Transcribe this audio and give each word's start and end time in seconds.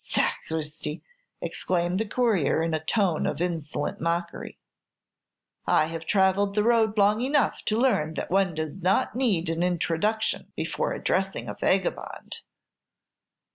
"Sacristi!" 0.03 1.03
exclaimed 1.41 1.99
the 1.99 2.07
courier, 2.07 2.63
in 2.63 2.73
a 2.73 2.83
tone 2.83 3.27
of 3.27 3.39
insolent 3.39 4.01
mockery, 4.01 4.57
"I 5.67 5.85
have 5.89 6.07
travelled 6.07 6.55
the 6.55 6.63
road 6.63 6.97
long 6.97 7.21
enough 7.21 7.61
to 7.65 7.77
learn 7.77 8.15
that 8.15 8.31
one 8.31 8.55
does 8.55 8.81
not 8.81 9.15
need 9.15 9.47
an 9.51 9.61
introduction 9.61 10.53
before 10.55 10.93
addressing 10.93 11.47
a 11.47 11.53
vagabond." 11.53 12.37